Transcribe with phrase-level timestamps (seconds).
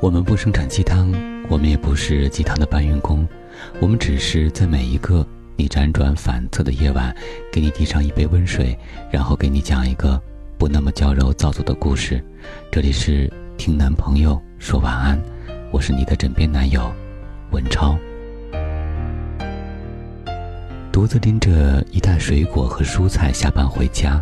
[0.00, 1.12] 我们不生产鸡汤，
[1.50, 3.28] 我们也不是鸡汤的搬运工，
[3.80, 5.26] 我们只是在每一个
[5.56, 7.14] 你辗转反侧的夜晚，
[7.52, 8.74] 给你递上一杯温水，
[9.12, 10.18] 然后给你讲一个
[10.56, 12.24] 不那么娇柔造作的故事。
[12.70, 15.20] 这里是听男朋友说晚安，
[15.70, 16.90] 我是你的枕边男友
[17.50, 17.94] 文超。
[20.90, 24.18] 独自拎着一袋水果和蔬菜下班回家，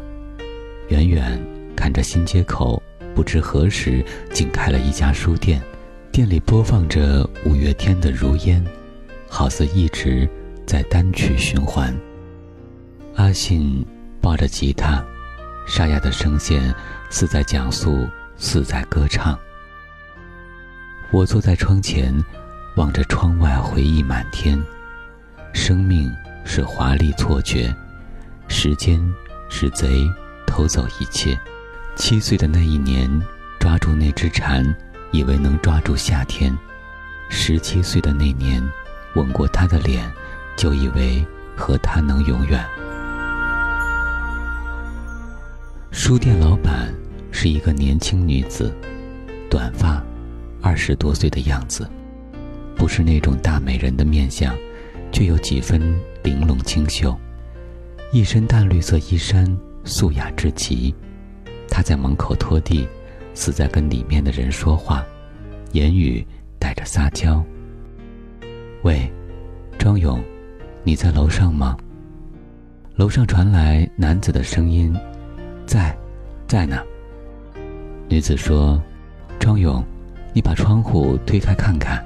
[0.88, 1.40] 远远
[1.76, 2.77] 看着新街口。
[3.18, 5.60] 不知何时，竟开了一家书店，
[6.12, 8.64] 店里播放着五月天的《如烟》，
[9.28, 10.30] 好似一直
[10.64, 11.92] 在单曲循环。
[13.16, 13.84] 阿信
[14.20, 15.04] 抱着吉他，
[15.66, 16.72] 沙哑的声线
[17.10, 19.36] 似在讲述，似在歌唱。
[21.10, 22.14] 我坐在窗前，
[22.76, 24.56] 望着窗外回忆满天。
[25.52, 26.08] 生命
[26.44, 27.74] 是华丽错觉，
[28.46, 29.00] 时间
[29.50, 30.08] 是贼，
[30.46, 31.36] 偷走一切。
[31.98, 33.10] 七岁的那一年，
[33.58, 34.64] 抓住那只蝉，
[35.10, 36.56] 以为能抓住夏天；
[37.28, 38.62] 十七岁的那年，
[39.16, 40.08] 吻过他的脸，
[40.56, 42.64] 就以为和他能永远。
[45.90, 46.94] 书店老板
[47.32, 48.72] 是一个年轻女子，
[49.50, 50.00] 短发，
[50.62, 51.86] 二十多岁的样子，
[52.76, 54.56] 不是那种大美人的面相，
[55.10, 55.80] 却有几分
[56.22, 57.18] 玲珑清秀，
[58.12, 59.44] 一身淡绿色衣衫，
[59.84, 60.94] 素雅至极。
[61.78, 62.88] 他在门口拖地，
[63.34, 65.06] 似在跟里面的人说话，
[65.70, 66.26] 言语
[66.58, 67.40] 带着撒娇。
[68.82, 69.08] 喂，
[69.78, 70.20] 庄勇，
[70.82, 71.76] 你在楼上吗？
[72.96, 74.92] 楼上传来男子的声音
[75.66, 75.96] ：“在，
[76.48, 76.82] 在呢。”
[78.10, 78.82] 女子说
[79.38, 79.80] ：“庄勇，
[80.32, 82.04] 你把窗户推开看看。”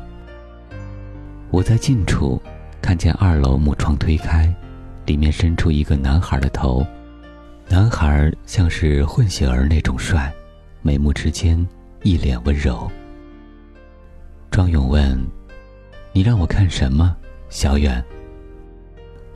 [1.51, 2.39] 我在近处
[2.83, 4.55] 看见二楼木窗推开，
[5.07, 6.86] 里面伸出一个男孩的头。
[7.73, 10.31] 男孩像是混血儿那种帅，
[10.83, 11.67] 眉目之间
[12.03, 12.87] 一脸温柔。
[14.51, 15.19] 庄勇问
[16.13, 17.17] ：“你让我看什么？”
[17.48, 18.05] 小远。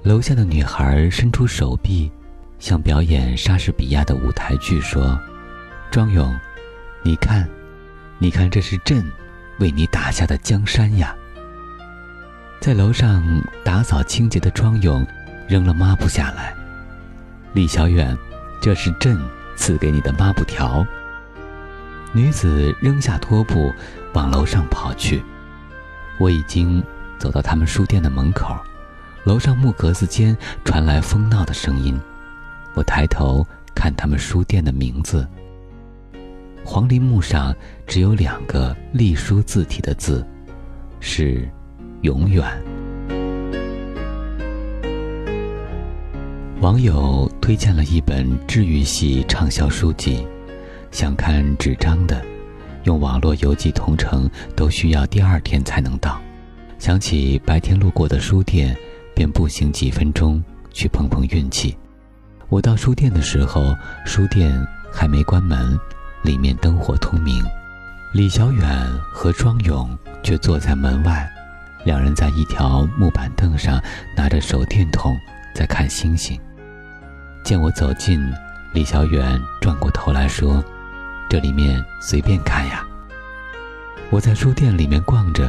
[0.02, 2.12] 楼下的女孩伸出手臂，
[2.58, 5.18] 像表演莎士比亚的舞台剧说
[5.90, 6.38] ：“庄勇，
[7.02, 7.48] 你看，
[8.18, 9.02] 你看，这是朕
[9.60, 11.16] 为你打下的江山呀。”
[12.60, 13.24] 在楼上
[13.64, 15.06] 打扫清洁的庄勇
[15.48, 16.54] 扔了抹布下来。
[17.54, 18.14] 李小远。
[18.60, 19.18] 这是朕
[19.56, 20.86] 赐给你的抹布条。
[22.12, 23.72] 女子扔下拖布，
[24.14, 25.22] 往楼上跑去。
[26.18, 26.82] 我已经
[27.18, 28.56] 走到他们书店的门口，
[29.24, 32.00] 楼上木格子间传来疯闹的声音。
[32.74, 35.26] 我抬头看他们书店的名字。
[36.64, 37.54] 黄梨木上
[37.86, 40.26] 只有两个隶书字体的字，
[41.00, 41.48] 是
[42.02, 42.44] “永远”。
[46.60, 50.26] 网友推荐了一本治愈系畅销书籍，
[50.90, 52.24] 想看纸张的，
[52.84, 56.18] 用网络邮寄同城都需要第二天才能到。
[56.78, 58.74] 想起白天路过的书店，
[59.14, 61.76] 便步行几分钟去碰碰运气。
[62.48, 64.50] 我到书店的时候，书店
[64.90, 65.78] 还没关门，
[66.22, 67.44] 里面灯火通明。
[68.14, 68.66] 李小远
[69.12, 71.30] 和庄勇却坐在门外，
[71.84, 73.78] 两人在一条木板凳上
[74.16, 75.14] 拿着手电筒
[75.54, 76.40] 在看星星。
[77.46, 78.20] 见我走近，
[78.72, 80.60] 李小远转过头来说
[81.30, 82.84] ：“这里面随便看呀。”
[84.10, 85.48] 我在书店里面逛着，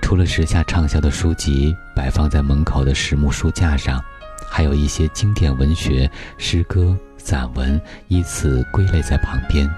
[0.00, 4.00] 除了时下畅销的书籍摆放在门口的实木书架上，
[4.48, 9.68] 还有一些经典文学、诗歌、散文依次归类在旁边。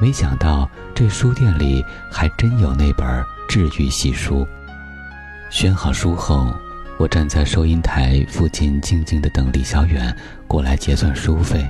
[0.00, 4.44] 没想到这书店里还真有那本治愈系书。
[5.48, 6.52] 选好书后。
[6.96, 10.16] 我站在收银台附近，静静地等李小远
[10.46, 11.68] 过来结算书费，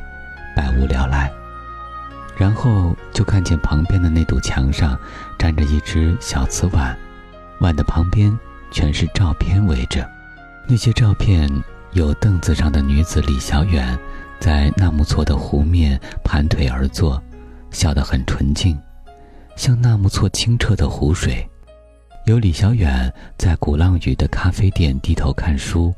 [0.55, 1.31] 百无聊赖。
[2.37, 4.99] 然后就看见旁边的那堵墙上
[5.39, 6.97] 站着一只小瓷碗，
[7.61, 8.37] 碗的旁边
[8.71, 10.07] 全是照片围着。
[10.69, 11.49] 那些照片
[11.93, 13.99] 有凳子上的女子李小远，
[14.41, 17.23] 在纳木错的湖面盘腿而坐，
[17.71, 18.79] 笑得很纯净，
[19.57, 21.49] 像纳木错清澈的湖水。
[22.25, 25.95] 有李小远在鼓浪屿的咖啡店低头看书，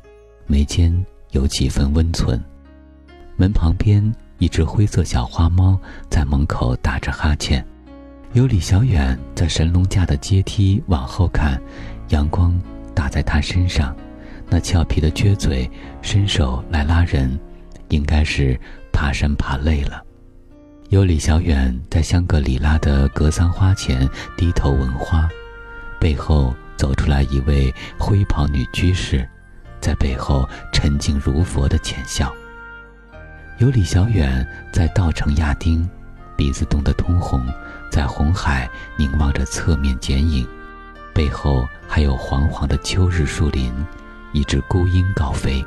[0.49, 0.93] 眉间
[1.31, 2.43] 有几分温存。
[3.37, 4.03] 门旁边
[4.39, 5.79] 一只灰色小花猫
[6.11, 7.65] 在门口打着哈欠。
[8.33, 11.63] 有李小远在神农架的阶梯往后看，
[12.09, 12.61] 阳光
[12.93, 13.97] 打在他身上，
[14.51, 15.71] 那俏皮的撅嘴，
[16.03, 17.39] 伸手来拉人，
[17.91, 18.59] 应该是
[18.93, 20.03] 爬山爬累了。
[20.89, 25.29] 有李小远在香格里拉的格桑花前低头闻花。
[26.01, 29.27] 背后走出来一位灰袍女居士，
[29.81, 32.33] 在背后沉静如佛的浅笑。
[33.59, 35.89] 有李小远在稻城亚丁，
[36.37, 37.47] 鼻子冻得通红，
[37.91, 40.47] 在红海凝望着侧面剪影，
[41.15, 43.73] 背后还有黄黄的秋日树林，
[44.33, 45.65] 一只孤鹰高飞，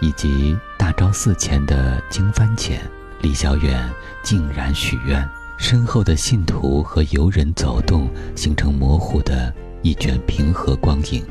[0.00, 2.80] 以及大昭寺前的经幡前，
[3.20, 3.86] 李小远
[4.22, 5.28] 竟然许愿，
[5.58, 9.52] 身后的信徒和游人走动，形成模糊的
[9.86, 11.24] 一卷平和光影。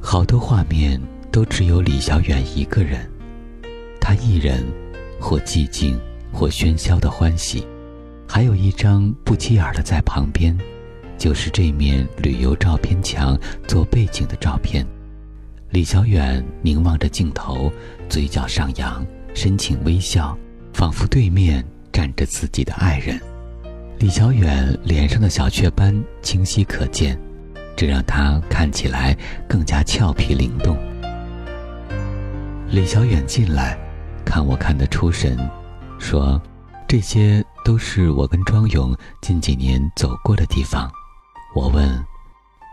[0.00, 0.98] 好多画面
[1.30, 3.06] 都只有李小远一个人，
[4.00, 4.64] 他一人，
[5.20, 6.00] 或寂静。
[6.36, 7.64] 或喧嚣的欢喜，
[8.26, 10.58] 还有一张不起眼的在旁边，
[11.16, 13.38] 就是这面旅游照片墙
[13.68, 14.84] 做背景的照片。
[15.70, 17.72] 李小远凝望着镜头，
[18.08, 20.36] 嘴角上扬，深情微笑，
[20.72, 23.20] 仿佛对面站着自己的爱人。
[24.00, 27.16] 李小远脸上的小雀斑清晰可见，
[27.76, 29.16] 这让他看起来
[29.48, 30.76] 更加俏皮灵动。
[32.68, 33.78] 李小远进来，
[34.24, 35.38] 看我看得出神。
[35.98, 36.40] 说
[36.88, 40.90] ：“这些都是我跟庄勇近几年走过的地方。”
[41.54, 42.04] 我问：“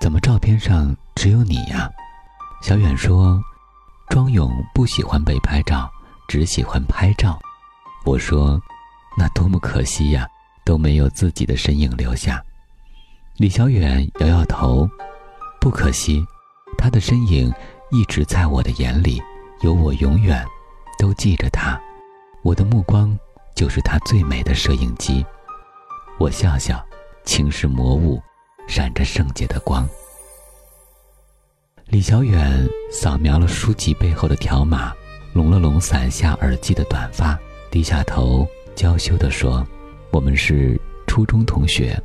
[0.01, 1.89] 怎么照片上只有你呀？”
[2.61, 3.41] 小远说
[4.09, 5.89] ：“庄勇不喜欢被拍照，
[6.27, 7.39] 只喜欢拍照。”
[8.05, 8.59] 我说
[9.17, 10.27] ：“那多么可惜呀，
[10.65, 12.43] 都没有自己的身影留下。”
[13.37, 14.87] 李小远摇摇头
[15.59, 16.23] ：“不可惜，
[16.77, 17.51] 他的身影
[17.89, 19.21] 一直在我的眼里，
[19.61, 20.45] 有我永远
[20.99, 21.79] 都记着他。”
[22.43, 23.17] 我的目光
[23.55, 25.25] 就是他最美的摄影机。
[26.19, 26.83] 我笑笑，
[27.23, 28.21] 情是魔物，
[28.67, 29.87] 闪着圣洁的光。
[31.87, 34.93] 李小远扫描了书籍背后的条码，
[35.33, 37.39] 拢了拢伞下耳机的短发，
[37.71, 39.65] 低下头，娇羞地说
[40.11, 41.99] ：“我们是初中同学，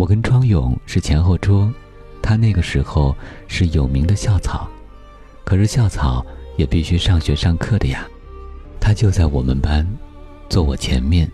[0.00, 1.70] 我跟庄勇是前后桌，
[2.22, 3.14] 他那个时候
[3.46, 4.66] 是有名的校草，
[5.44, 6.24] 可是校草
[6.56, 8.08] 也必须上学上课的呀。”
[8.80, 9.86] 他就在我们班，
[10.48, 11.30] 坐我前面。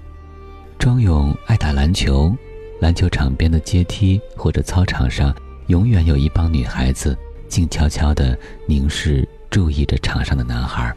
[0.80, 2.34] 庄勇爱打篮球，
[2.80, 5.32] 篮球场边的阶梯或者操场上，
[5.68, 7.16] 永远有一帮女孩子
[7.46, 8.36] 静悄悄地
[8.66, 10.92] 凝视、注意着场上的男孩，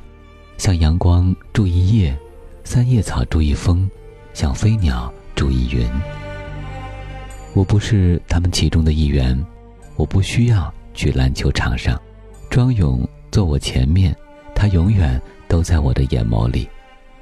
[0.58, 2.18] 像阳光注意叶，
[2.64, 3.88] 三叶草注意风，
[4.34, 5.88] 像飞鸟注意云。
[7.54, 9.38] 我不是他们其中的一员，
[9.96, 12.00] 我不需要去篮球场上。
[12.50, 14.16] 庄勇坐我前面，
[14.56, 15.22] 他永远。
[15.50, 16.70] 都在我的眼眸里，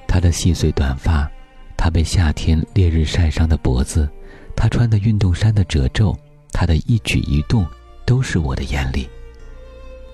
[0.05, 1.31] 他的细碎短发，
[1.77, 4.05] 他被夏天烈日晒伤的脖子，
[4.53, 6.13] 他穿的运动衫的褶皱，
[6.51, 7.65] 他的一举一动，
[8.05, 9.07] 都是我的眼里。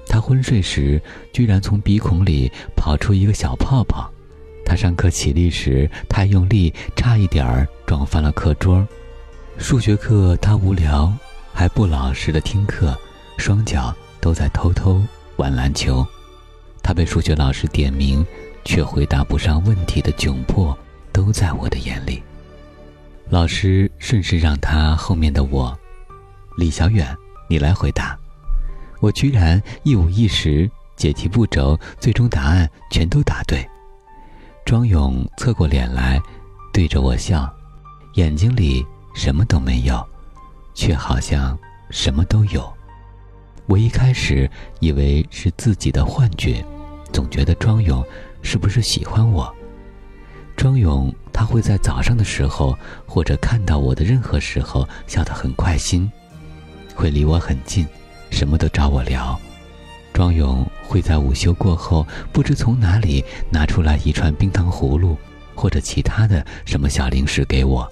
[0.05, 1.01] 他昏睡时，
[1.31, 4.07] 居然从鼻孔里跑出一个小泡泡；
[4.63, 8.85] 他上课起立时太用力，差一点儿撞翻了课桌；
[9.57, 11.11] 数学课他无聊，
[11.53, 12.97] 还不老实的听课，
[13.37, 15.01] 双脚都在偷偷
[15.37, 16.05] 玩篮球。
[16.81, 18.25] 他被数学老师点名，
[18.65, 20.77] 却回答不上问题的窘迫，
[21.11, 22.21] 都在我的眼里。
[23.29, 25.77] 老师顺势让他后面的我，
[26.57, 27.15] 李小远，
[27.47, 28.17] 你来回答。
[28.99, 33.65] 我居然一五一十，解题步骤、最终答案全都答对。
[34.65, 36.21] 庄勇侧过脸来，
[36.73, 37.49] 对着我笑，
[38.15, 40.05] 眼睛里什么都没有，
[40.73, 41.57] 却好像
[41.89, 42.71] 什么都有。
[43.67, 44.49] 我一开始
[44.79, 46.63] 以为是自己的幻觉。
[47.11, 48.03] 总觉得庄勇
[48.41, 49.53] 是不是喜欢我？
[50.57, 56.11] 庄勇他会在早上的时候，或者看到我的任何时候笑得很开心，
[56.95, 57.87] 会离我很近，
[58.31, 59.39] 什么都找我聊。
[60.11, 65.15] 庄勇会在午休过后，不知从哪里拿出来一串冰糖葫芦，
[65.55, 67.87] 或者其他的什么小零食给我。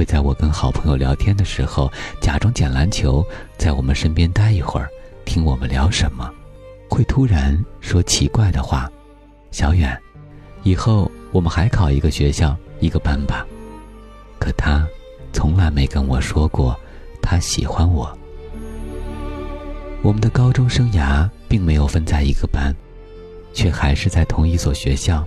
[0.00, 1.92] 会在我跟好朋友聊天的时候，
[2.22, 3.22] 假装捡篮球，
[3.58, 4.88] 在我们身边待一会儿，
[5.26, 6.32] 听我们聊什么。
[6.88, 8.90] 会突然说奇怪的话，
[9.50, 9.94] 小远，
[10.62, 13.46] 以后我们还考一个学校一个班吧。
[14.38, 14.88] 可他
[15.34, 16.74] 从来没跟我说过
[17.20, 18.10] 他喜欢我。
[20.00, 22.74] 我们的高中生涯并没有分在一个班，
[23.52, 25.22] 却还是在同一所学校。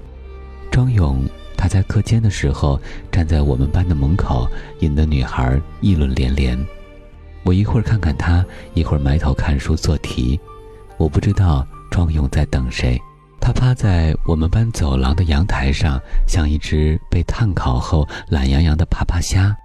[0.72, 1.24] 庄勇
[1.64, 2.78] 他在课间的时候
[3.10, 4.46] 站在我们班的门口，
[4.82, 6.60] 引得女孩议论连连。
[7.44, 10.38] 我一会儿看看他，一会儿埋头看书做题。
[10.98, 13.00] 我不知道庄勇在等谁，
[13.40, 19.56] 他趴在我们班走廊的阳台上，像一只被炭烤后懒洋洋的趴趴虾。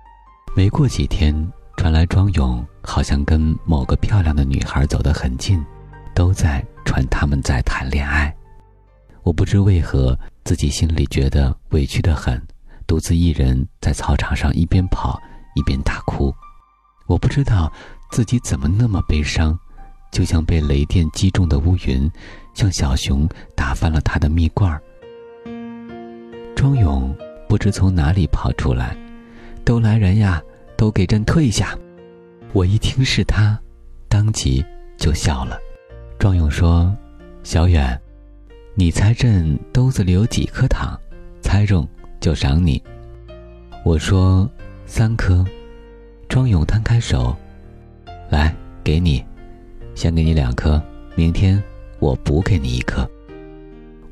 [0.55, 1.35] 没过几天，
[1.79, 5.61] 传来庄勇好像跟某个漂亮的女孩走得很近，
[6.15, 8.33] 都在传他们在谈恋爱。
[9.25, 10.17] 我不知为何
[10.49, 12.43] 自己心里觉得委屈的很，
[12.87, 15.21] 独自一人在操场上一边跑
[15.55, 16.35] 一边大哭。
[17.07, 17.71] 我不知道
[18.11, 19.55] 自己怎么那么悲伤。
[20.11, 22.11] 就像被雷电击中的乌云，
[22.55, 24.81] 像小熊打翻了他的蜜罐儿。
[26.57, 27.15] 庄勇
[27.47, 28.97] 不知从哪里跑出来
[29.67, 30.43] ：“都来人呀，
[30.79, 31.79] 都给朕退下！”
[32.55, 33.61] 我一听是他，
[34.09, 34.65] 当即
[34.97, 35.59] 就笑了。
[36.19, 36.91] 庄勇说
[37.45, 38.01] ：“小远，
[38.79, 40.97] 你猜朕兜子里有几颗糖？
[41.43, 41.85] 猜中
[42.21, 42.81] 就赏你。”
[43.85, 44.49] 我说
[44.87, 45.45] ：“三颗。”
[46.31, 47.37] 庄勇摊开手
[48.31, 48.55] ：“来，
[48.85, 49.25] 给你，
[49.97, 50.81] 先给你两颗，
[51.17, 51.61] 明天
[51.99, 53.05] 我补给你一颗。”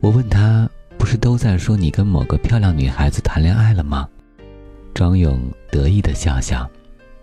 [0.03, 0.69] 我问他。
[0.99, 4.09] 不是都在说你跟某个漂亮女孩子谈恋爱了吗？
[4.93, 6.69] 庄勇得意的笑笑，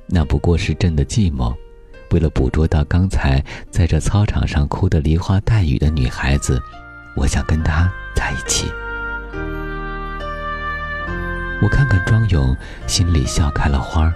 [0.07, 1.53] 那不过是朕的计谋。
[2.12, 6.62] 为了捕捉到刚才在这操场上哭得梨花带雨的女孩子，
[7.15, 8.72] 我想跟他在一起。
[11.62, 12.55] 我看看庄勇，
[12.88, 14.13] 心里笑开了花儿。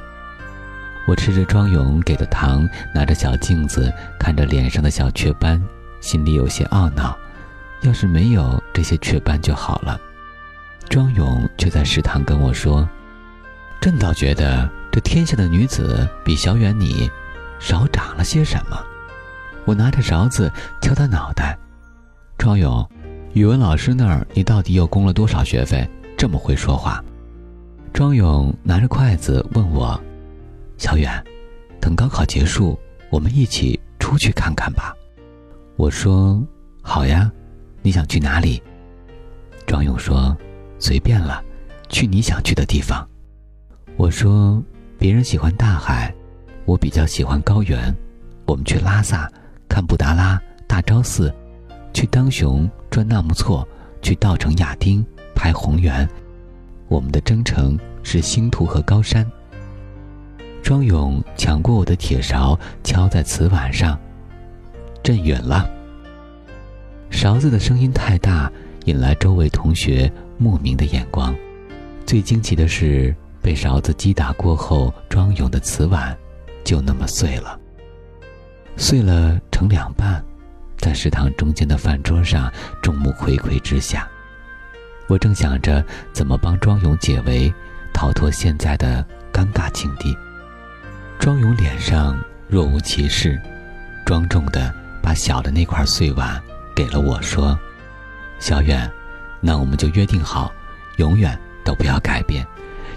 [1.08, 5.62] 我吃着庄勇给的糖，拿着小镜子看着脸上的小雀斑，
[6.02, 7.18] 心里有些懊恼。
[7.84, 10.02] 要是没有这些雀斑就好了，
[10.90, 12.90] 庄勇却在食堂跟我说
[13.80, 17.10] ：“朕倒觉得这天下的女子比小远你
[17.60, 18.84] 少长了些什么。”
[19.64, 20.52] 我拿着勺子
[20.82, 21.56] 敲他脑袋
[22.38, 22.88] ：“庄勇，
[23.34, 25.88] 语文老师那儿你到底又供了多少学费？
[26.16, 27.04] 这么会说话？”
[27.92, 30.00] 庄勇拿着筷子问我
[30.78, 31.12] ：“小远，
[31.82, 32.78] 等高考结束，
[33.10, 34.96] 我们一起出去看看吧。”
[35.76, 36.42] 我说
[36.82, 37.32] ：“好呀。”
[37.82, 38.62] 你想去哪里？
[39.66, 40.36] 庄勇说
[40.78, 41.42] ：“随便了，
[41.90, 43.08] 去你想去的地方。”
[43.96, 44.62] 我说
[45.00, 46.14] ：“别人喜欢大海，
[46.66, 47.96] 我比较喜欢高原。
[48.46, 49.32] 我们去拉萨
[49.70, 51.34] 看布达拉、大昭寺，
[51.94, 53.68] 去当雄转纳木错，
[54.02, 56.08] 去稻城亚丁拍红原。
[56.88, 59.26] 我们的征程是星图和高山。”
[60.64, 63.98] 庄勇抢过我的铁勺，敲在瓷碗上，
[65.02, 65.70] 震远了。
[67.10, 68.52] 勺子的声音太大，
[68.84, 71.34] 引来周围同学莫名的眼光。
[72.06, 76.18] 最惊奇的是，被勺子击打过后，庄勇的瓷碗
[76.66, 77.58] 就那么碎了，
[78.76, 80.22] 碎了成两半，
[80.78, 84.08] 在食堂中间的饭桌上，众目睽睽之下。
[85.08, 87.54] 我正想着怎么帮庄勇解围，
[87.94, 90.18] 逃脱现在的尴尬境地。
[91.20, 93.40] 庄勇脸上若无其事，
[94.06, 96.42] 庄重的把小的那块碎碗。
[96.76, 97.58] 给了我说
[98.38, 98.88] ：“小远，
[99.42, 100.54] 那我们就约定好，
[100.98, 102.46] 永远都不要改变，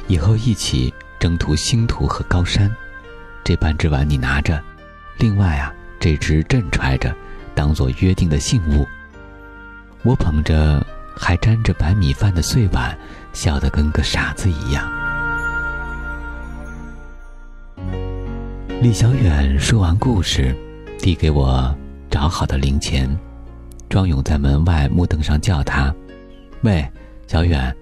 [0.07, 2.71] 以后一起征途星途和高山。
[3.43, 4.63] 这半只碗你拿着，
[5.17, 7.17] 另外啊，这只朕揣着，
[7.61, 8.87] 当做约定的信物。”
[10.03, 10.83] 我捧着
[11.15, 12.97] 还沾着白米饭的碎碗，
[13.35, 14.91] 笑得跟个傻子一样。
[18.81, 20.57] 李小远说完故事，
[20.99, 21.77] 递给我
[22.09, 23.15] 找好的零钱。
[23.91, 25.95] 庄勇在门外木凳上叫他
[26.65, 26.89] ：“喂，
[27.27, 27.77] 小远，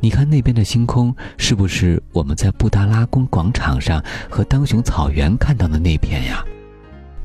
[0.00, 6.42] 你看那边的星空，是不是我们在布达拉宫广场上和当雄草原看到的那片呀？”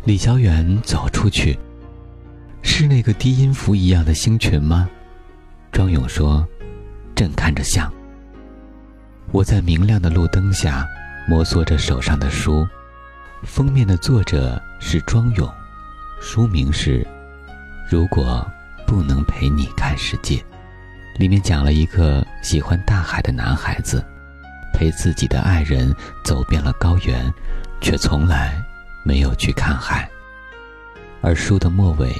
[0.04, 1.58] 李小远走出去
[2.64, 4.90] ：“是那个低音符一样的星群吗？”
[5.72, 6.48] 庄勇说
[7.14, 7.92] ：“朕看着像。”
[9.32, 10.88] 我在明亮的路灯下
[11.28, 12.68] 摩挲着手上的书，
[13.44, 15.48] 封面的作者是庄勇，
[16.22, 17.06] 书名是。
[17.90, 18.46] 如果
[18.88, 20.44] 不能陪你看世界，
[21.18, 24.04] 里面讲了一个喜欢大海的男孩子，
[24.74, 25.94] 陪自己的爱人
[26.24, 27.32] 走遍了高原，
[27.82, 28.64] 却从来
[29.04, 30.10] 没有去看海。
[31.22, 32.14] 而书的末尾，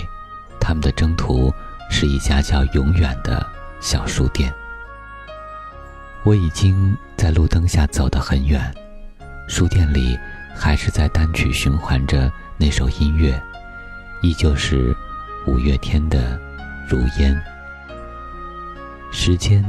[0.64, 1.54] 他们的征途
[1.90, 3.46] 是一家叫“永远”的
[3.82, 4.52] 小书店。
[6.24, 8.74] 我已经在路灯下走得很远，
[9.50, 10.18] 书店里
[10.56, 13.38] 还是在单曲循环着那首音乐，
[14.22, 14.96] 依旧是。
[15.46, 16.40] 五月天的
[16.88, 17.36] 《如烟》，
[19.14, 19.62] 时间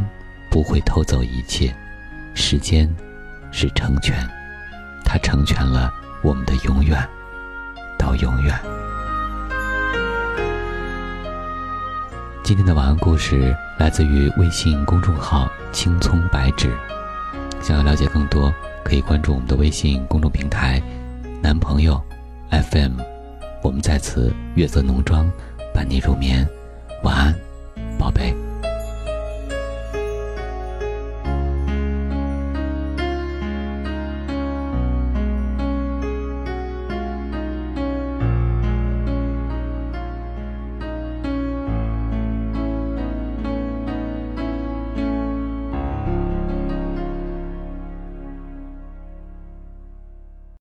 [0.48, 1.74] 不会偷走一切，
[2.32, 2.88] 时间
[3.50, 4.16] 是成全，
[5.04, 7.04] 它成全了我们的永远，
[7.98, 8.56] 到永远。
[12.44, 16.70] 今天的晚安故事来自于微信公众号“青葱白纸”，
[17.62, 18.52] 想要了解更多，
[18.84, 20.78] 可以关注我们的微信公众平台
[21.40, 21.98] “男朋友
[22.50, 23.00] FM”，
[23.62, 25.26] 我们在此月色浓妆。
[25.72, 26.46] 伴你入眠，
[27.02, 27.34] 晚安，
[27.98, 28.36] 宝贝。